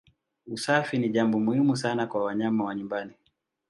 Usafi 0.47 0.97
ni 0.97 1.09
jambo 1.09 1.39
muhimu 1.39 1.75
sana 1.77 2.07
kwa 2.07 2.23
wanyama 2.23 2.63
wa 2.63 2.75
nyumbani. 2.75 3.13